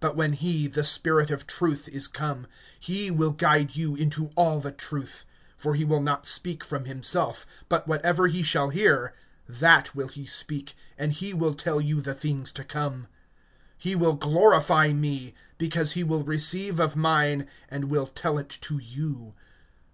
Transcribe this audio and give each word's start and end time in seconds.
(13)But 0.00 0.14
when 0.14 0.32
he, 0.32 0.66
the 0.66 0.82
Spirit 0.82 1.30
of 1.30 1.46
truth 1.46 1.88
is 1.90 2.08
come, 2.08 2.46
he 2.80 3.10
will 3.10 3.32
guide 3.32 3.76
you 3.76 3.94
into 3.94 4.30
all 4.34 4.60
the 4.60 4.72
truth; 4.72 5.26
for 5.58 5.74
he 5.74 5.84
will 5.84 6.00
not 6.00 6.26
speak 6.26 6.64
from 6.64 6.86
himself, 6.86 7.44
but 7.68 7.86
whatever 7.86 8.28
he 8.28 8.42
shall 8.42 8.70
hear, 8.70 9.12
that 9.46 9.94
will 9.94 10.08
he 10.08 10.24
speak, 10.24 10.72
and 10.96 11.12
he 11.12 11.34
will 11.34 11.52
tell 11.52 11.82
you 11.82 12.00
the 12.00 12.14
things 12.14 12.50
to 12.52 12.64
come. 12.64 13.08
(14)He 13.84 13.94
will 13.94 14.14
glorify 14.14 14.94
me; 14.94 15.34
because 15.58 15.92
he 15.92 16.02
will 16.02 16.24
receive 16.24 16.80
of 16.80 16.96
mine, 16.96 17.46
and 17.70 17.90
will 17.90 18.06
tell 18.06 18.38
it 18.38 18.48
to 18.48 18.78
you. 18.78 19.34